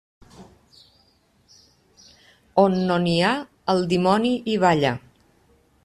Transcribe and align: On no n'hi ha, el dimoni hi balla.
On 2.63 2.79
no 2.87 2.97
n'hi 3.05 3.15
ha, 3.27 3.35
el 3.75 3.87
dimoni 3.93 4.33
hi 4.55 4.61
balla. 4.65 4.97